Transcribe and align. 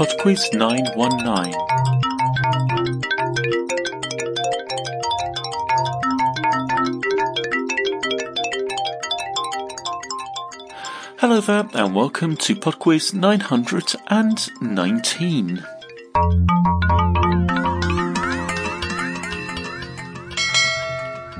PodQuiz 0.00 0.48
919. 0.54 1.52
Hello 11.18 11.42
there, 11.42 11.68
and 11.74 11.94
welcome 11.94 12.34
to 12.38 12.56
PodQuiz 12.56 13.12
919. 13.12 15.62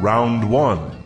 Round 0.03 0.51
1. 0.51 1.00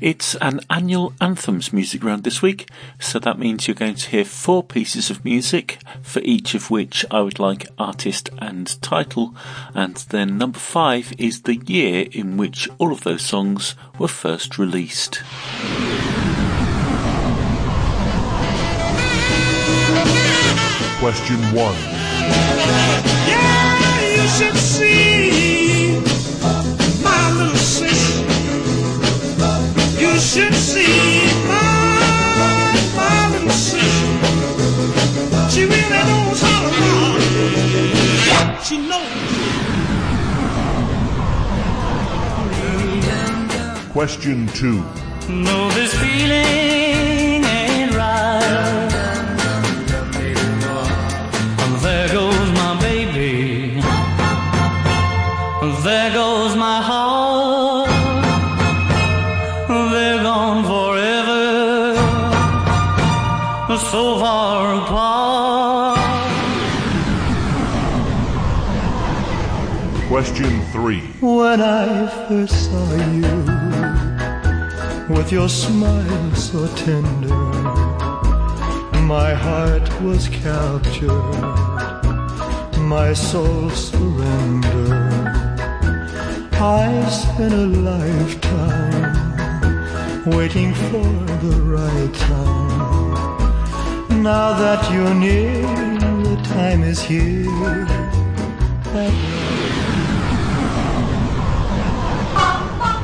It's 0.00 0.34
an 0.36 0.60
annual 0.68 1.14
anthems 1.20 1.72
music 1.72 2.04
round 2.04 2.24
this 2.24 2.42
week, 2.42 2.68
so 2.98 3.18
that 3.18 3.38
means 3.38 3.66
you're 3.66 3.74
going 3.74 3.94
to 3.94 4.10
hear 4.10 4.24
four 4.24 4.62
pieces 4.62 5.08
of 5.10 5.24
music, 5.24 5.78
for 6.02 6.20
each 6.20 6.54
of 6.54 6.70
which 6.70 7.06
I 7.10 7.22
would 7.22 7.38
like 7.38 7.66
artist 7.78 8.28
and 8.38 8.80
title, 8.82 9.34
and 9.74 9.96
then 10.10 10.36
number 10.36 10.58
five 10.58 11.12
is 11.18 11.42
the 11.42 11.56
year 11.56 12.06
in 12.12 12.36
which 12.36 12.68
all 12.78 12.92
of 12.92 13.04
those 13.04 13.22
songs 13.22 13.74
were 13.98 14.08
first 14.08 14.58
released. 14.58 15.22
Question 21.00 21.36
1. 21.54 21.74
Yeah, 23.28 24.95
Question 43.96 44.46
2. 44.48 44.84
No, 45.30 45.70
this 45.70 45.94
feeling 45.94 47.42
ain't 47.44 47.94
right. 47.94 48.90
There 51.80 52.08
goes 52.12 52.50
my 52.52 52.78
baby. 52.78 53.80
There 55.82 56.12
goes 56.12 56.54
my 56.56 56.82
heart. 56.82 57.88
They're 59.92 60.22
gone 60.22 60.62
forever. 60.72 61.96
So 63.78 64.18
far 64.18 64.74
apart. 64.74 65.98
Question 70.08 70.60
3. 70.72 71.00
When 71.22 71.62
I 71.62 72.08
first 72.28 72.66
saw 72.66 72.94
you 72.94 73.55
with 75.08 75.30
your 75.30 75.48
smile 75.48 76.34
so 76.34 76.66
tender, 76.74 77.28
my 79.02 79.32
heart 79.34 79.88
was 80.02 80.28
captured, 80.28 81.10
my 82.80 83.12
soul 83.12 83.70
surrendered. 83.70 84.66
I 86.54 87.08
spent 87.08 87.54
a 87.54 87.66
lifetime 87.90 89.14
waiting 90.26 90.74
for 90.74 91.04
the 91.44 91.62
right 91.62 92.14
time. 92.14 93.14
Now 94.22 94.58
that 94.58 94.90
you're 94.92 95.14
near, 95.14 95.62
the 96.24 96.36
time 96.42 96.82
is 96.82 97.00
here. 97.00 97.86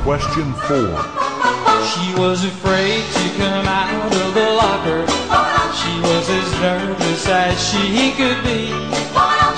Question 0.03 0.53
4. 0.55 1.22
She 1.93 2.15
was 2.15 2.45
afraid 2.45 3.05
to 3.19 3.25
come 3.37 3.67
out 3.67 4.13
of 4.13 4.35
the 4.35 4.49
locker. 4.63 5.07
She 5.81 5.95
was 6.01 6.29
as 6.31 6.51
nervous 6.61 7.27
as 7.29 7.55
she 7.69 8.13
could 8.13 8.43
be. 8.43 8.67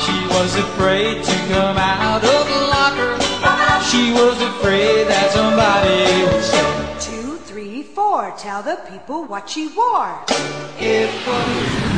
She 0.04 0.18
was 0.34 0.56
afraid 0.56 1.22
to 1.22 1.36
come 1.52 1.76
out 1.78 2.24
of 2.24 2.44
the 2.52 2.60
locker. 2.74 3.12
She 3.90 4.12
was 4.12 4.40
afraid 4.42 5.06
that 5.06 5.30
somebody 5.32 6.24
would 6.26 6.42
say 6.42 6.66
Two, 6.98 7.36
three, 7.38 7.82
four. 7.82 8.34
Tell 8.36 8.62
the 8.62 8.78
people 8.90 9.24
what 9.24 9.48
she 9.48 9.68
wore. 9.68 10.18
it 10.80 11.10
was. 11.26 11.94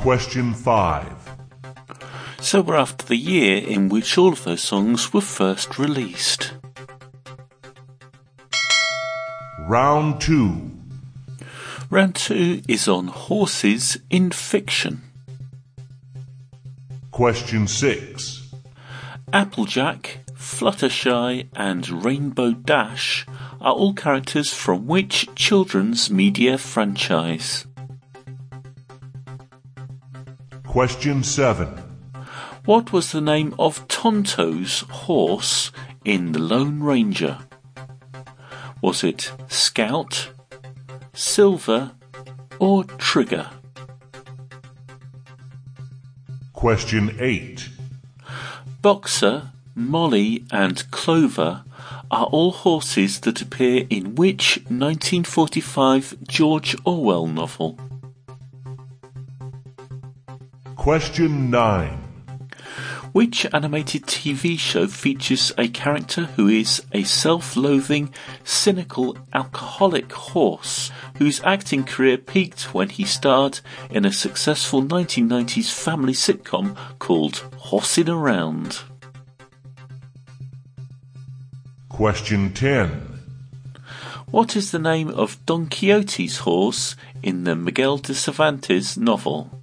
Question 0.00 0.54
5. 0.54 1.30
So 2.40 2.60
we're 2.62 2.76
after 2.76 3.04
the 3.04 3.16
year 3.16 3.56
in 3.58 3.88
which 3.88 4.16
all 4.16 4.32
of 4.32 4.44
those 4.44 4.62
songs 4.62 5.12
were 5.12 5.20
first 5.20 5.76
released. 5.78 6.52
Round 9.68 10.18
2. 10.18 10.70
Round 11.90 12.14
two 12.14 12.62
is 12.66 12.88
on 12.88 13.08
horses 13.08 13.98
in 14.08 14.30
fiction. 14.30 15.02
Question 17.10 17.68
6. 17.68 18.54
Applejack, 19.30 20.20
Fluttershy, 20.32 21.48
and 21.54 22.02
Rainbow 22.02 22.52
Dash 22.52 23.26
are 23.60 23.74
all 23.74 23.92
characters 23.92 24.54
from 24.54 24.86
which 24.86 25.28
children's 25.34 26.10
media 26.10 26.56
franchise? 26.56 27.66
Question 30.66 31.22
7. 31.22 31.68
What 32.64 32.90
was 32.90 33.12
the 33.12 33.20
name 33.20 33.54
of 33.58 33.86
Tonto's 33.86 34.80
horse 34.88 35.72
in 36.06 36.32
The 36.32 36.38
Lone 36.38 36.82
Ranger? 36.82 37.40
Was 38.80 39.02
it 39.02 39.32
Scout, 39.48 40.30
Silver, 41.12 41.92
or 42.58 42.84
Trigger? 42.84 43.50
Question 46.52 47.16
8. 47.18 47.68
Boxer, 48.80 49.50
Molly, 49.74 50.44
and 50.52 50.88
Clover 50.90 51.64
are 52.10 52.26
all 52.26 52.52
horses 52.52 53.20
that 53.20 53.42
appear 53.42 53.86
in 53.90 54.14
which 54.14 54.58
1945 54.68 56.16
George 56.26 56.76
Orwell 56.84 57.26
novel? 57.26 57.78
Question 60.76 61.50
9. 61.50 62.07
Which 63.18 63.52
animated 63.52 64.04
TV 64.04 64.56
show 64.56 64.86
features 64.86 65.50
a 65.58 65.66
character 65.66 66.26
who 66.36 66.46
is 66.46 66.84
a 66.92 67.02
self-loathing, 67.02 68.14
cynical, 68.44 69.18
alcoholic 69.34 70.12
horse 70.12 70.92
whose 71.16 71.42
acting 71.42 71.82
career 71.82 72.16
peaked 72.16 72.72
when 72.72 72.90
he 72.90 73.02
starred 73.02 73.58
in 73.90 74.04
a 74.04 74.12
successful 74.12 74.84
1990s 74.84 75.72
family 75.72 76.12
sitcom 76.12 76.76
called 77.00 77.38
Horsing 77.56 78.08
Around? 78.08 78.82
Question 81.88 82.52
10. 82.52 83.18
What 84.30 84.54
is 84.54 84.70
the 84.70 84.78
name 84.78 85.08
of 85.08 85.44
Don 85.44 85.66
Quixote's 85.66 86.36
horse 86.36 86.94
in 87.20 87.42
the 87.42 87.56
Miguel 87.56 87.98
de 87.98 88.14
Cervantes 88.14 88.96
novel? 88.96 89.57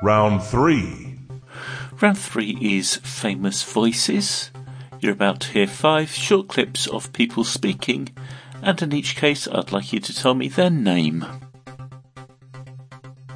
Round 0.00 0.40
3. 0.40 1.18
Round 2.00 2.16
three 2.16 2.56
is 2.60 2.96
famous 2.96 3.64
voices. 3.64 4.52
You're 5.00 5.12
about 5.12 5.40
to 5.40 5.48
hear 5.50 5.66
five 5.66 6.10
short 6.10 6.46
clips 6.46 6.86
of 6.86 7.12
people 7.12 7.42
speaking, 7.42 8.10
and 8.62 8.80
in 8.80 8.92
each 8.92 9.16
case, 9.16 9.48
I'd 9.48 9.72
like 9.72 9.92
you 9.92 9.98
to 9.98 10.14
tell 10.14 10.34
me 10.34 10.46
their 10.46 10.70
name. 10.70 11.26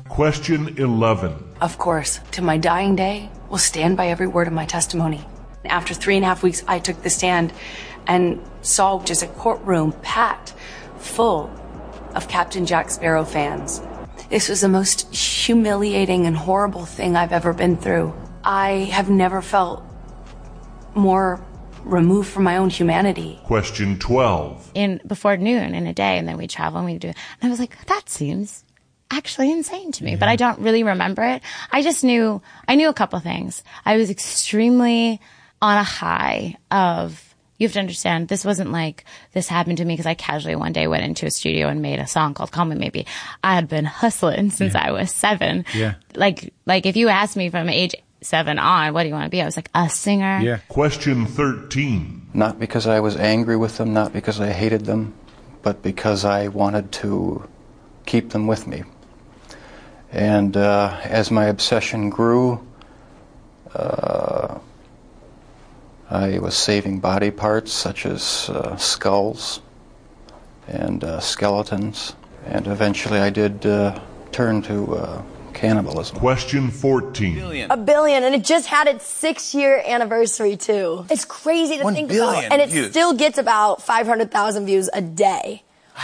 Question 0.08 0.78
11. 0.78 1.34
Of 1.60 1.78
course, 1.78 2.20
to 2.30 2.42
my 2.42 2.58
dying 2.58 2.94
day, 2.94 3.28
will 3.50 3.58
stand 3.58 3.96
by 3.96 4.06
every 4.06 4.28
word 4.28 4.46
of 4.46 4.52
my 4.52 4.66
testimony. 4.66 5.26
After 5.64 5.94
three 5.94 6.14
and 6.14 6.24
a 6.24 6.28
half 6.28 6.44
weeks, 6.44 6.62
I 6.68 6.78
took 6.78 7.02
the 7.02 7.10
stand 7.10 7.52
and 8.06 8.40
saw 8.60 9.02
just 9.02 9.24
a 9.24 9.26
courtroom 9.26 9.92
packed 10.02 10.54
full 10.98 11.50
of 12.14 12.28
Captain 12.28 12.66
Jack 12.66 12.90
Sparrow 12.90 13.24
fans. 13.24 13.80
This 14.32 14.48
was 14.48 14.62
the 14.62 14.68
most 14.70 15.14
humiliating 15.14 16.24
and 16.24 16.34
horrible 16.34 16.86
thing 16.86 17.16
I've 17.16 17.32
ever 17.32 17.52
been 17.52 17.76
through. 17.76 18.14
I 18.42 18.88
have 18.90 19.10
never 19.10 19.42
felt 19.42 19.84
more 20.94 21.44
removed 21.84 22.30
from 22.30 22.44
my 22.44 22.56
own 22.56 22.70
humanity. 22.70 23.38
Question 23.44 23.98
12. 23.98 24.70
in 24.72 25.02
before 25.06 25.36
noon 25.36 25.74
in 25.74 25.86
a 25.86 25.92
day, 25.92 26.16
and 26.16 26.26
then 26.26 26.38
we 26.38 26.46
travel 26.46 26.78
and 26.78 26.86
we 26.86 26.96
do. 26.96 27.08
And 27.08 27.16
I 27.42 27.50
was 27.50 27.60
like, 27.60 27.76
that 27.84 28.08
seems 28.08 28.64
actually 29.10 29.52
insane 29.52 29.92
to 29.92 30.02
me, 30.02 30.16
but 30.16 30.30
I 30.30 30.36
don't 30.36 30.60
really 30.60 30.82
remember 30.82 31.22
it. 31.22 31.42
I 31.70 31.82
just 31.82 32.02
knew 32.02 32.40
I 32.66 32.74
knew 32.74 32.88
a 32.88 32.94
couple 32.94 33.20
things. 33.20 33.62
I 33.84 33.98
was 33.98 34.08
extremely 34.08 35.20
on 35.60 35.76
a 35.76 35.84
high 35.84 36.56
of 36.70 37.31
you 37.62 37.68
have 37.68 37.74
to 37.74 37.78
understand 37.78 38.28
this 38.28 38.44
wasn't 38.44 38.72
like 38.72 39.04
this 39.32 39.46
happened 39.46 39.78
to 39.78 39.84
me 39.84 39.94
because 39.94 40.06
I 40.06 40.14
casually 40.14 40.56
one 40.56 40.72
day 40.72 40.88
went 40.88 41.04
into 41.04 41.26
a 41.26 41.30
studio 41.30 41.68
and 41.68 41.80
made 41.80 42.00
a 42.00 42.06
song 42.08 42.34
called 42.34 42.50
Call 42.50 42.64
Me 42.64 42.74
Maybe. 42.74 43.06
I 43.42 43.54
had 43.54 43.68
been 43.68 43.84
hustling 43.84 44.50
since 44.58 44.74
I 44.74 44.90
was 44.90 45.12
seven. 45.12 45.64
Yeah. 45.72 45.94
Like, 46.14 46.52
like 46.66 46.86
if 46.86 46.96
you 46.96 47.08
asked 47.08 47.36
me 47.36 47.50
from 47.50 47.68
age 47.68 47.94
seven 48.20 48.58
on, 48.58 48.92
what 48.92 49.04
do 49.04 49.08
you 49.08 49.14
want 49.14 49.26
to 49.26 49.30
be? 49.30 49.40
I 49.40 49.44
was 49.44 49.56
like 49.56 49.70
a 49.74 49.88
singer. 49.88 50.40
Yeah. 50.40 50.58
Question 50.68 51.26
13. 51.26 52.30
Not 52.34 52.58
because 52.58 52.86
I 52.86 53.00
was 53.00 53.16
angry 53.16 53.56
with 53.56 53.78
them, 53.78 53.92
not 53.92 54.12
because 54.12 54.40
I 54.40 54.50
hated 54.50 54.84
them, 54.86 55.14
but 55.62 55.82
because 55.82 56.24
I 56.24 56.48
wanted 56.48 56.90
to 56.92 57.48
keep 58.06 58.30
them 58.30 58.46
with 58.46 58.66
me. 58.66 58.82
And 60.10 60.56
uh, 60.56 60.98
as 61.04 61.30
my 61.30 61.46
obsession 61.46 62.10
grew, 62.10 62.66
uh, 63.74 64.58
I 66.12 66.38
was 66.40 66.54
saving 66.54 67.00
body 67.00 67.30
parts 67.30 67.72
such 67.72 68.04
as 68.04 68.50
uh, 68.50 68.76
skulls 68.76 69.60
and 70.68 71.02
uh, 71.02 71.20
skeletons, 71.20 72.14
and 72.44 72.66
eventually 72.66 73.18
I 73.18 73.30
did 73.30 73.64
uh, 73.64 73.98
turn 74.30 74.60
to 74.62 74.94
uh, 74.94 75.22
cannibalism. 75.54 76.18
Question 76.18 76.70
14. 76.70 77.70
A 77.70 77.76
billion, 77.78 78.24
and 78.24 78.34
it 78.34 78.44
just 78.44 78.66
had 78.66 78.88
its 78.88 79.06
six 79.06 79.54
year 79.54 79.82
anniversary 79.86 80.58
too. 80.58 81.06
It's 81.08 81.24
crazy 81.24 81.78
to 81.78 81.84
One 81.84 81.94
think 81.94 82.12
about. 82.12 82.44
And 82.44 82.60
it 82.60 82.68
views. 82.68 82.90
still 82.90 83.14
gets 83.14 83.38
about 83.38 83.82
500,000 83.82 84.66
views 84.66 84.90
a 84.92 85.00
day. 85.00 85.62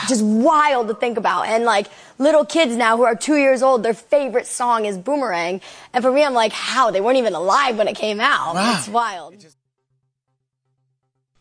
Just 0.08 0.24
wild 0.24 0.88
to 0.88 0.94
think 0.94 1.18
about. 1.18 1.48
And 1.48 1.64
like 1.64 1.88
little 2.18 2.46
kids 2.46 2.76
now 2.76 2.96
who 2.96 3.04
are 3.04 3.14
two 3.14 3.36
years 3.36 3.62
old, 3.62 3.82
their 3.82 3.94
favorite 3.94 4.46
song 4.46 4.86
is 4.86 4.96
Boomerang. 4.96 5.60
And 5.92 6.02
for 6.02 6.10
me, 6.10 6.24
I'm 6.24 6.34
like, 6.34 6.52
how? 6.52 6.90
They 6.90 7.00
weren't 7.00 7.18
even 7.18 7.34
alive 7.34 7.76
when 7.76 7.88
it 7.88 7.96
came 7.96 8.20
out. 8.20 8.54
Wow. 8.54 8.76
It's 8.78 8.88
wild. 8.88 9.34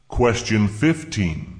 Question 0.07 0.68
15. 0.68 1.57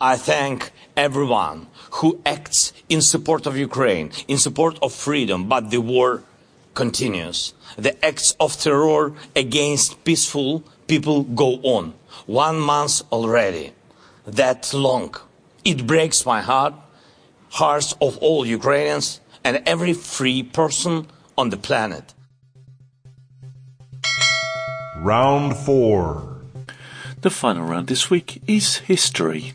I 0.00 0.16
thank 0.16 0.72
everyone 0.96 1.68
who 1.92 2.20
acts 2.26 2.72
in 2.88 3.00
support 3.00 3.46
of 3.46 3.56
Ukraine, 3.56 4.10
in 4.28 4.38
support 4.38 4.78
of 4.82 4.92
freedom, 4.92 5.48
but 5.48 5.70
the 5.70 5.80
war 5.80 6.22
continues. 6.74 7.54
The 7.76 7.94
acts 8.04 8.34
of 8.40 8.56
terror 8.56 9.12
against 9.34 10.04
peaceful 10.04 10.64
people 10.86 11.22
go 11.22 11.60
on. 11.62 11.94
One 12.26 12.58
month 12.58 13.02
already. 13.12 13.72
That 14.26 14.72
long. 14.74 15.14
It 15.64 15.86
breaks 15.86 16.26
my 16.26 16.40
heart, 16.40 16.74
hearts 17.50 17.94
of 18.00 18.18
all 18.18 18.46
Ukrainians, 18.46 19.20
and 19.44 19.62
every 19.66 19.92
free 19.92 20.42
person 20.42 21.06
on 21.38 21.50
the 21.50 21.56
planet. 21.56 22.14
Round 24.96 25.56
4. 25.56 26.35
The 27.26 27.30
final 27.30 27.64
round 27.64 27.88
this 27.88 28.08
week 28.08 28.40
is 28.46 28.76
history. 28.76 29.52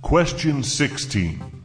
Question 0.00 0.64
16. 0.64 1.64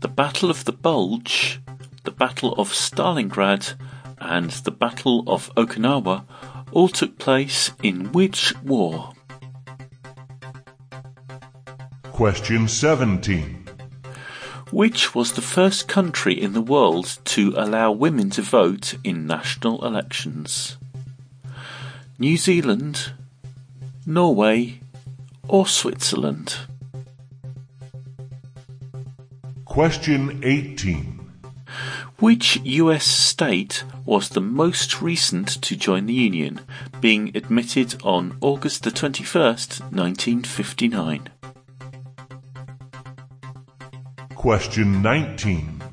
The 0.00 0.08
Battle 0.08 0.50
of 0.50 0.64
the 0.64 0.72
Bulge, 0.72 1.60
the 2.02 2.10
Battle 2.10 2.54
of 2.54 2.72
Stalingrad, 2.72 3.74
and 4.18 4.50
the 4.50 4.72
Battle 4.72 5.22
of 5.28 5.54
Okinawa 5.54 6.24
all 6.72 6.88
took 6.88 7.16
place 7.20 7.70
in 7.84 8.10
which 8.10 8.52
war? 8.64 9.12
Question 12.10 12.66
17. 12.66 13.68
Which 14.72 15.14
was 15.14 15.34
the 15.34 15.40
first 15.40 15.86
country 15.86 16.34
in 16.34 16.52
the 16.52 16.60
world 16.60 17.18
to 17.26 17.54
allow 17.56 17.92
women 17.92 18.30
to 18.30 18.42
vote 18.42 18.96
in 19.04 19.28
national 19.28 19.86
elections? 19.86 20.78
New 22.16 22.36
Zealand, 22.36 23.12
Norway, 24.06 24.78
or 25.48 25.66
Switzerland? 25.66 26.58
Question 29.64 30.40
18. 30.44 31.20
Which 32.20 32.60
US 32.62 33.04
state 33.04 33.82
was 34.04 34.28
the 34.28 34.40
most 34.40 35.02
recent 35.02 35.60
to 35.62 35.74
join 35.74 36.06
the 36.06 36.12
Union, 36.12 36.60
being 37.00 37.36
admitted 37.36 38.00
on 38.04 38.38
August 38.40 38.84
the 38.84 38.92
21st, 38.92 39.80
1959? 39.90 41.30
Question 44.36 45.02
19. 45.02 45.83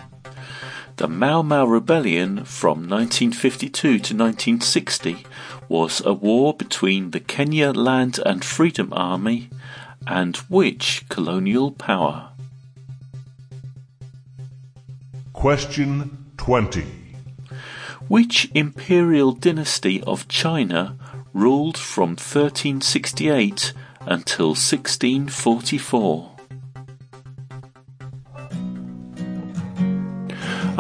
The 1.02 1.08
Mau 1.08 1.42
Mau 1.42 1.66
Rebellion 1.66 2.46
from 2.46 2.88
1952 2.88 3.72
to 3.82 3.96
1960 3.96 5.26
was 5.68 6.00
a 6.06 6.14
war 6.14 6.54
between 6.54 7.10
the 7.10 7.20
Kenya 7.20 7.72
Land 7.72 8.20
and 8.24 8.46
Freedom 8.46 8.94
Army 8.94 9.50
and 10.06 10.38
which 10.48 11.04
colonial 11.10 11.72
power? 11.72 12.30
Question 15.34 16.28
20. 16.38 16.86
Which 18.08 18.52
imperial 18.54 19.32
dynasty 19.32 20.04
of 20.04 20.28
China 20.28 21.00
ruled 21.34 21.80
from 21.80 22.10
1368 22.10 23.74
until 24.02 24.50
1644? 24.50 26.31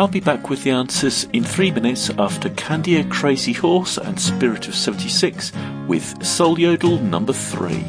I'll 0.01 0.07
be 0.07 0.19
back 0.19 0.49
with 0.49 0.63
the 0.63 0.71
answers 0.71 1.25
in 1.25 1.43
three 1.43 1.69
minutes 1.69 2.09
after 2.17 2.49
Candia 2.49 3.03
Crazy 3.03 3.53
Horse 3.53 3.99
and 3.99 4.19
Spirit 4.19 4.67
of 4.67 4.73
76 4.73 5.51
with 5.85 6.25
Soul 6.25 6.59
Yodel 6.59 6.97
number 6.97 7.33
three. 7.33 7.85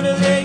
gonna 0.00 0.16
live. 0.16 0.37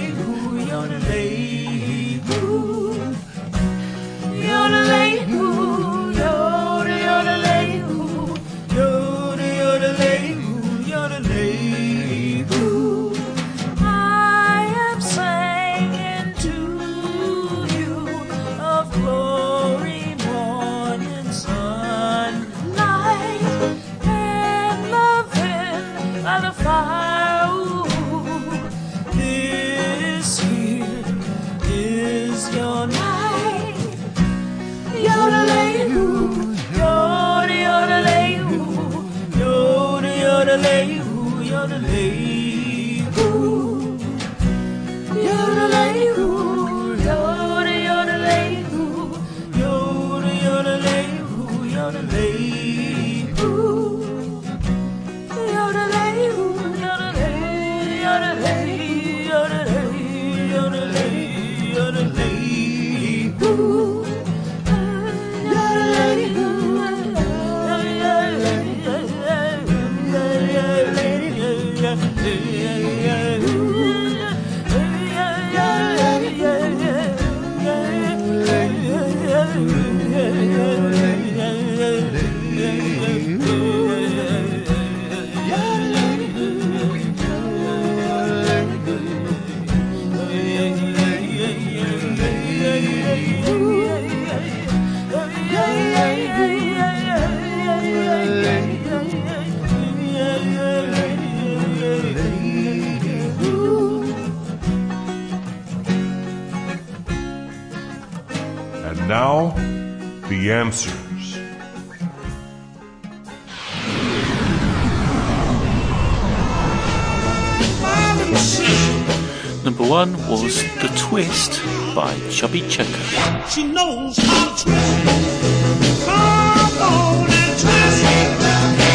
Number 119.84 119.96
one 119.96 120.14
was 120.30 120.64
The 120.82 120.88
Twist 120.96 121.62
by 121.94 122.18
Chubby 122.30 122.62
Checker. 122.70 123.04
She 123.50 123.68
knows 123.68 124.16
how 124.16 124.56
to 124.56 124.64
twist. 124.64 126.06
Come 126.06 126.78
on 126.82 127.30
and 127.30 127.60
twist. 127.60 128.04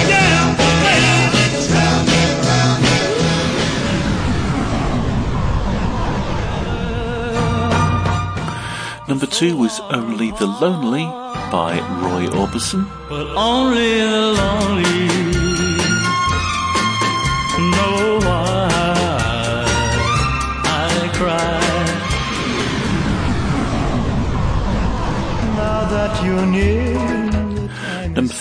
Yeah, 0.08 0.56
Number 9.08 9.26
two 9.26 9.58
was 9.58 9.80
Only 9.90 10.30
the 10.30 10.46
Lonely 10.46 11.04
by 11.52 11.80
Roy 12.00 12.28
Orbison. 12.28 12.88
But 13.10 13.26
only 13.36 14.00
the 14.00 14.32
lonely 14.38 14.87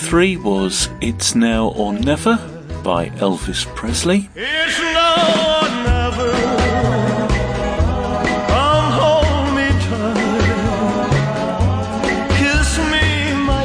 three 0.08 0.38
was 0.38 0.88
It's 1.02 1.34
Now 1.34 1.68
or 1.76 1.92
Never 1.92 2.36
by 2.82 3.10
Elvis 3.20 3.66
Presley. 3.76 4.30
It's 4.34 4.80
now 4.80 5.16
or 5.44 5.68
never. 5.84 6.32
Come 8.48 8.92
hold 9.00 9.54
me 9.54 9.68
tight. 9.84 11.10
Kiss 12.38 12.78
me, 12.92 13.06
my 13.44 13.64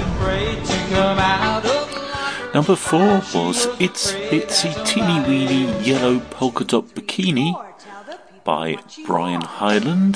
Afraid 0.00 0.64
to 0.64 0.78
come 0.88 1.18
out 1.18 1.66
of 1.66 2.54
Number 2.54 2.76
four 2.76 3.20
was 3.34 3.66
It's 3.78 4.12
Itsy 4.12 4.72
Teeny 4.86 5.20
Weeny 5.28 5.66
Yellow 5.82 6.18
Polka 6.30 6.64
Dot 6.64 6.86
Bikini 6.94 7.52
by 8.44 8.76
Brian 9.06 9.42
Hyland. 9.42 10.14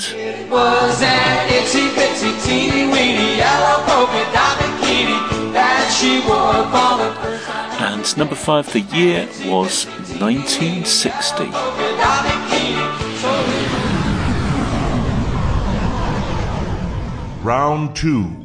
was 0.51 1.03
an 1.03 1.49
itsy 1.49 1.89
bitsy 1.91 2.33
teeny 2.45 2.85
weeny 2.93 3.37
yellow 3.37 3.85
polka 3.87 4.25
dot 4.33 4.59
bikini 4.59 5.53
that 5.53 5.91
she 5.97 6.21
wore 6.27 6.65
for 6.73 6.99
the 7.03 7.11
first 7.21 7.47
time. 7.47 7.95
And 7.97 8.17
number 8.17 8.35
five, 8.35 8.73
the 8.73 8.81
year 8.81 9.27
was 9.47 9.87
1960. 10.21 11.45
Polka 11.47 11.97
dot 11.97 12.25
bikini. 12.25 12.85
Round 17.45 17.95
two. 17.95 18.45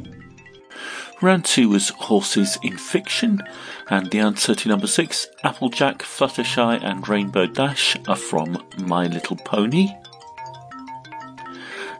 Round 1.22 1.44
two 1.44 1.68
was 1.68 1.90
horses 1.90 2.58
in 2.62 2.78
fiction, 2.78 3.42
and 3.90 4.10
the 4.10 4.20
answer 4.20 4.54
to 4.54 4.68
number 4.70 4.86
six, 4.86 5.28
Applejack, 5.44 5.98
Fluttershy, 5.98 6.82
and 6.82 7.06
Rainbow 7.06 7.44
Dash, 7.44 7.94
are 8.08 8.16
from 8.16 8.64
My 8.78 9.06
Little 9.06 9.36
Pony. 9.36 9.88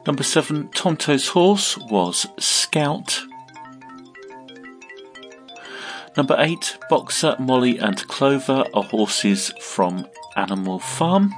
Number 0.07 0.23
seven, 0.23 0.69
Tonto's 0.69 1.27
horse 1.27 1.77
was 1.77 2.25
Scout. 2.39 3.21
Number 6.17 6.35
eight, 6.39 6.79
Boxer, 6.89 7.35
Molly, 7.37 7.77
and 7.77 8.07
Clover 8.07 8.65
are 8.73 8.83
horses 8.83 9.53
from 9.61 10.07
Animal 10.35 10.79
Farm. 10.79 11.31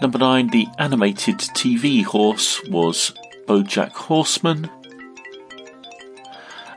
Number 0.00 0.18
nine, 0.18 0.46
the 0.46 0.66
animated 0.78 1.36
TV 1.38 2.04
horse 2.04 2.62
was 2.68 3.12
Bojack 3.46 3.92
Horseman. 3.92 4.70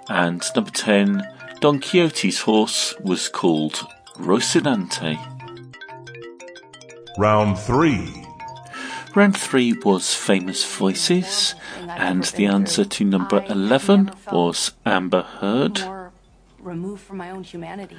And 0.10 0.43
number 0.55 0.72
10, 0.72 1.22
Don 1.60 1.79
Quixote's 1.79 2.41
horse 2.41 2.93
was 3.00 3.29
called 3.29 3.86
Rocinante. 4.15 5.17
Round 7.17 7.58
three. 7.58 8.25
Round 9.13 9.36
3 9.36 9.74
was 9.84 10.15
Famous 10.15 10.63
Voices, 10.77 11.53
and 11.89 12.24
the 12.24 12.46
answer 12.46 12.86
to 12.86 13.03
number 13.03 13.43
11 13.50 14.12
was 14.31 14.72
Amber 14.86 15.24
Heard. 15.24 15.81
Removed 16.60 17.01
from 17.01 17.17
my 17.17 17.29
own 17.31 17.43
humanity. 17.43 17.98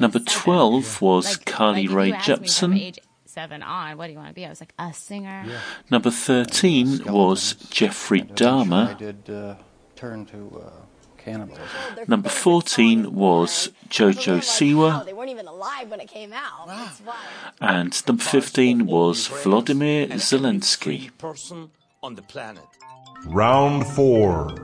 Number 0.00 0.18
12 0.18 1.00
was 1.00 1.36
Carly 1.38 1.86
like, 1.88 1.96
Rae 1.96 2.06
you 2.08 2.14
asked 2.14 2.28
me 2.28 2.36
from 2.36 2.72
Jepsen. 2.74 2.98
seven 3.24 3.62
on, 3.62 3.96
what 3.96 4.08
do 4.08 4.12
you 4.12 4.18
want 4.18 4.28
to 4.28 4.34
be? 4.34 4.44
I 4.44 4.50
was 4.50 4.60
like, 4.60 4.74
a 4.78 4.92
singer. 4.92 5.46
Number 5.90 6.10
13 6.10 7.04
was 7.10 7.54
Jeffrey 7.70 8.20
Dahmer. 8.20 8.88
I 8.88 8.94
Dahmer. 8.94 8.98
did 8.98 9.30
uh, 9.34 9.54
turn 9.96 10.26
to 10.26 10.62
uh, 10.66 10.70
cannibalism. 11.24 11.66
Number 12.08 12.28
14 12.28 13.14
was 13.14 13.70
Jojo 13.88 14.38
Siwa. 14.40 15.04
They 15.04 15.12
weren't 15.12 15.30
even 15.30 15.46
alive 15.46 15.90
when 15.90 16.00
it 16.00 16.08
came 16.08 16.32
out. 16.32 16.66
That's. 16.66 17.02
And 17.60 18.06
number 18.06 18.22
15 18.22 18.86
was 18.86 19.26
Vladimir 19.28 20.06
Zelensky. 20.08 21.10
person 21.18 21.70
on 22.02 22.14
the 22.14 22.22
planet. 22.22 22.64
Round 23.26 23.86
four. 23.86 24.54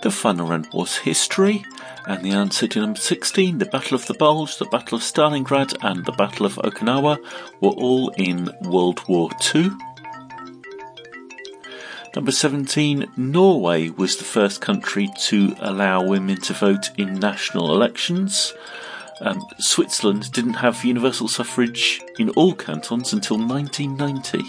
The 0.00 0.10
final 0.12 0.46
round 0.46 0.68
was 0.72 0.98
history, 0.98 1.64
and 2.06 2.24
the 2.24 2.30
answer 2.30 2.68
to 2.68 2.80
number 2.80 3.00
16, 3.00 3.58
the 3.58 3.66
Battle 3.66 3.96
of 3.96 4.06
the 4.06 4.14
Bulge, 4.14 4.56
the 4.56 4.64
Battle 4.66 4.96
of 4.96 5.02
Stalingrad, 5.02 5.76
and 5.82 6.04
the 6.04 6.12
Battle 6.12 6.46
of 6.46 6.54
Okinawa 6.54 7.18
were 7.60 7.70
all 7.70 8.10
in 8.10 8.48
World 8.62 9.06
War 9.08 9.30
II. 9.54 9.70
Number 12.16 12.32
17, 12.32 13.12
Norway 13.16 13.90
was 13.90 14.16
the 14.16 14.24
first 14.24 14.60
country 14.60 15.08
to 15.20 15.54
allow 15.60 16.02
women 16.02 16.40
to 16.42 16.52
vote 16.52 16.90
in 16.96 17.14
national 17.14 17.72
elections. 17.72 18.54
Um, 19.20 19.44
Switzerland 19.58 20.32
didn't 20.32 20.54
have 20.54 20.84
universal 20.84 21.28
suffrage 21.28 22.00
in 22.18 22.30
all 22.30 22.54
cantons 22.54 23.12
until 23.12 23.36
1990. 23.36 24.42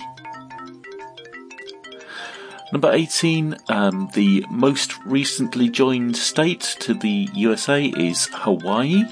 Number 2.72 2.92
18, 2.92 3.58
um, 3.68 4.10
the 4.14 4.46
most 4.52 4.94
recently 5.06 5.70
joined 5.70 6.16
state 6.16 6.78
to 6.82 6.94
the 6.94 7.28
USA 7.34 7.86
is 7.86 8.30
Hawaii. 8.32 9.04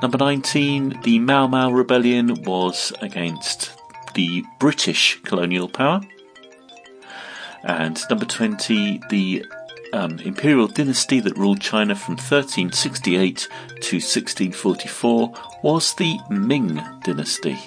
Number 0.00 0.16
19, 0.16 1.00
the 1.02 1.18
Mau 1.18 1.48
Mau 1.48 1.70
Rebellion 1.70 2.42
was 2.44 2.92
against 3.02 3.79
the 4.14 4.44
British 4.58 5.20
colonial 5.22 5.68
power. 5.68 6.00
And 7.62 8.00
number 8.08 8.24
20, 8.24 9.02
the 9.10 9.44
um, 9.92 10.18
imperial 10.20 10.68
dynasty 10.68 11.20
that 11.20 11.36
ruled 11.36 11.60
China 11.60 11.94
from 11.94 12.14
1368 12.14 13.48
to 13.80 13.96
1644 13.96 15.32
was 15.62 15.94
the 15.94 16.18
Ming 16.30 16.80
dynasty. 17.04 17.58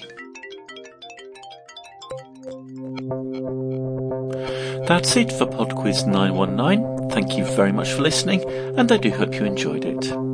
That's 4.88 5.16
it 5.16 5.32
for 5.32 5.46
PodQuiz 5.46 6.06
919. 6.08 7.10
Thank 7.10 7.38
you 7.38 7.46
very 7.56 7.72
much 7.72 7.94
for 7.94 8.02
listening, 8.02 8.44
and 8.78 8.92
I 8.92 8.98
do 8.98 9.12
hope 9.12 9.34
you 9.36 9.46
enjoyed 9.46 9.86
it. 9.86 10.33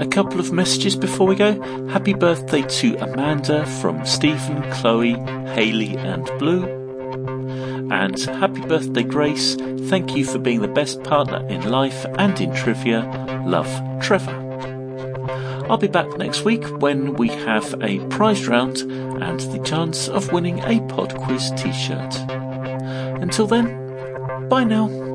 A 0.00 0.06
couple 0.06 0.38
of 0.38 0.52
messages 0.52 0.94
before 0.94 1.26
we 1.26 1.34
go. 1.34 1.60
Happy 1.88 2.14
birthday 2.14 2.62
to 2.62 2.96
Amanda 2.98 3.66
from 3.80 4.06
Stephen, 4.06 4.62
Chloe, 4.74 5.14
Haley, 5.54 5.96
and 5.96 6.24
Blue. 6.38 6.64
And 7.90 8.16
happy 8.20 8.60
birthday, 8.60 9.02
Grace. 9.02 9.56
Thank 9.88 10.14
you 10.14 10.24
for 10.24 10.38
being 10.38 10.60
the 10.60 10.68
best 10.68 11.02
partner 11.02 11.44
in 11.48 11.68
life 11.68 12.04
and 12.16 12.40
in 12.40 12.54
trivia. 12.54 13.02
Love, 13.44 13.68
Trevor. 14.00 14.48
I'll 15.68 15.78
be 15.78 15.88
back 15.88 16.16
next 16.16 16.44
week 16.44 16.64
when 16.80 17.14
we 17.14 17.28
have 17.28 17.74
a 17.82 17.98
prize 18.06 18.46
round 18.46 18.78
and 18.78 19.40
the 19.40 19.62
chance 19.64 20.08
of 20.08 20.32
winning 20.32 20.60
a 20.60 20.80
Pod 20.88 21.16
Quiz 21.16 21.50
t 21.56 21.72
shirt. 21.72 22.14
Until 23.20 23.48
then, 23.48 24.48
bye 24.48 24.64
now. 24.64 25.07